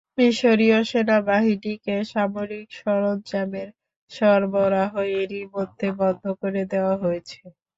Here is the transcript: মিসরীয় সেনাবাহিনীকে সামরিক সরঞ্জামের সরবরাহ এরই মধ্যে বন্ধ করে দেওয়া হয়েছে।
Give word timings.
মিসরীয় 0.17 0.79
সেনাবাহিনীকে 0.89 1.95
সামরিক 2.11 2.67
সরঞ্জামের 2.79 3.69
সরবরাহ 4.11 4.91
এরই 5.19 5.43
মধ্যে 5.53 5.87
বন্ধ 5.99 6.23
করে 6.41 6.61
দেওয়া 6.71 6.95
হয়েছে। 7.03 7.39